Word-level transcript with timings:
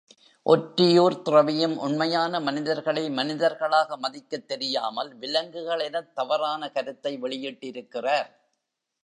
ஒற்றியூர்த் 0.45 1.21
துறவியும் 1.21 1.77
உண்மையான 1.77 2.39
மனிதர்களை 2.39 3.09
மனிதர்களாக 3.09 3.97
மதிக்கத் 3.97 4.47
தெரியாமல் 4.47 5.15
விலங்குகள் 5.15 5.79
எனத் 5.79 6.15
தவறான 6.15 6.69
கருத்தை 6.69 7.17
வெளியிட்டிருக்கிறார். 7.21 8.29